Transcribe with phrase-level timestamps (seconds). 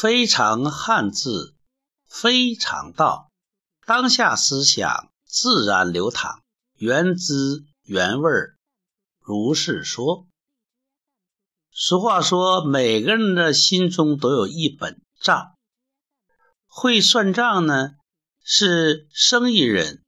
[0.00, 1.56] 非常汉字，
[2.06, 3.32] 非常道。
[3.84, 6.40] 当下思想自然流淌，
[6.76, 8.56] 原汁原味儿，
[9.20, 10.28] 如是说。
[11.72, 15.56] 俗话说，每个人的心中都有一本账。
[16.68, 17.96] 会算账呢，
[18.44, 20.04] 是生意人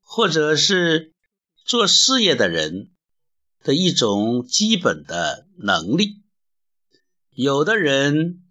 [0.00, 1.12] 或者是
[1.66, 2.92] 做事业的人
[3.62, 6.22] 的一种基本的能力。
[7.32, 8.42] 有的人。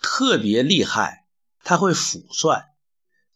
[0.00, 1.26] 特别厉害，
[1.62, 2.66] 他会辅算，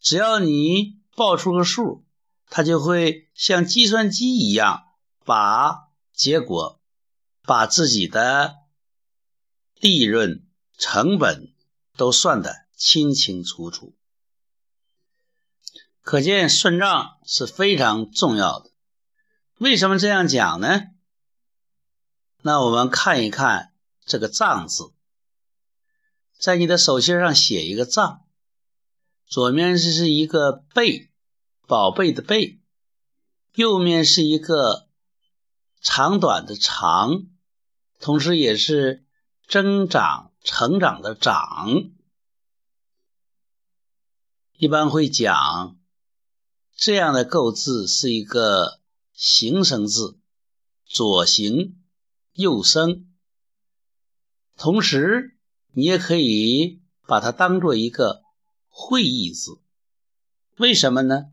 [0.01, 2.05] 只要你报出个数，
[2.48, 4.84] 他就会像计算机一样
[5.24, 6.80] 把结果、
[7.42, 8.56] 把自己的
[9.80, 10.46] 利润、
[10.77, 11.52] 成本
[11.96, 13.95] 都算得清清楚楚。
[16.02, 18.70] 可见算账是非常重要的。
[19.59, 20.82] 为什么这样讲呢？
[22.42, 23.74] 那我们看一看
[24.06, 24.92] 这个“账”字。
[26.40, 28.24] 在你的手心上写一个“藏”，
[29.28, 31.10] 左面是是一个“贝”，
[31.68, 32.62] 宝贝的“贝”，
[33.54, 34.88] 右面是一个
[35.82, 37.26] 长短的“长”，
[38.00, 39.04] 同时也是
[39.46, 41.90] 增长、成长的“长”。
[44.56, 45.78] 一般会讲
[46.74, 48.80] 这样的构字是一个
[49.12, 50.18] 形声字，
[50.87, 51.78] 左形
[52.32, 53.12] 右声，
[54.56, 55.37] 同时。
[55.73, 58.24] 你也可以把它当做一个
[58.68, 59.60] 会意字，
[60.57, 61.30] 为什么呢？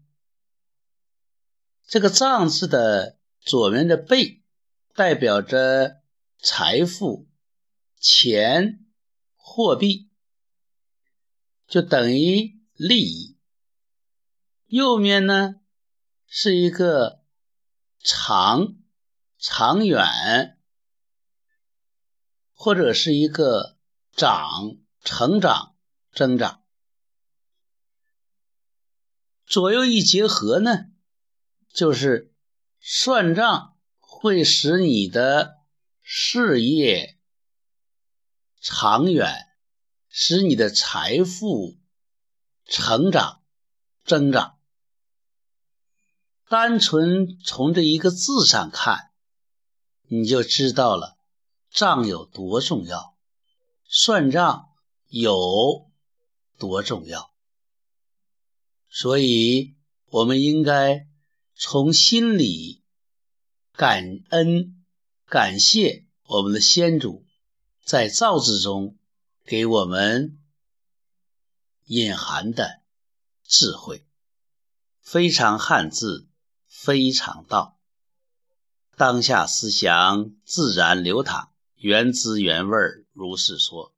[1.88, 4.44] 这个“藏”字的左面的“贝”
[4.94, 6.02] 代表着
[6.38, 7.28] 财富、
[8.00, 8.86] 钱、
[9.36, 10.10] 货币，
[11.68, 13.38] 就等于利益；
[14.68, 15.62] 右面呢
[16.28, 17.24] 是一个
[18.00, 18.76] 长、
[19.40, 20.60] 长远，
[22.54, 23.77] 或者是一个。
[24.18, 25.76] 长、成长、
[26.12, 26.64] 增长，
[29.46, 30.86] 左右一结合呢，
[31.72, 32.34] 就是
[32.80, 35.58] 算账会使你的
[36.02, 37.20] 事业
[38.60, 39.50] 长远，
[40.10, 41.78] 使你的财富
[42.66, 43.44] 成长、
[44.04, 44.58] 增长。
[46.50, 49.12] 单纯从这一个字上看，
[50.08, 51.20] 你就知道了
[51.70, 53.16] 账有多重要。
[53.90, 54.70] 算账
[55.08, 55.90] 有
[56.58, 57.34] 多重要？
[58.90, 59.76] 所以，
[60.08, 61.08] 我们应该
[61.56, 62.84] 从心里
[63.72, 64.84] 感恩、
[65.26, 67.26] 感谢我们的先祖，
[67.86, 68.98] 在造字中
[69.46, 70.38] 给我们
[71.86, 72.82] 隐含的
[73.46, 74.06] 智慧。
[75.02, 76.28] 非常汉字，
[76.68, 77.80] 非常道，
[78.98, 83.07] 当下思想自然流淌，原汁原味儿。
[83.18, 83.97] 如是说。